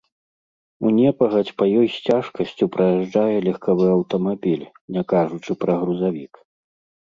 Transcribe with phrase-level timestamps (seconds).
[0.87, 4.65] У непагадзь па ёй з цяжкасцю праязджае легкавы аўтамабіль,
[4.97, 6.33] не кажучы пра грузавік.